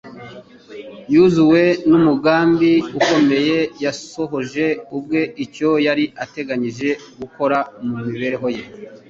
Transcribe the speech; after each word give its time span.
Yuzuwe 1.13 1.61
n'umugambi 1.89 2.71
ukomeye, 2.99 3.57
Yasohoje 3.83 4.65
ubwe 4.97 5.21
icyo 5.45 5.69
Yari 5.87 6.05
yateganije 6.19 6.89
gukora 7.19 7.57
mu 7.85 7.93
mibereho 8.05 8.47
Ye 8.55 8.63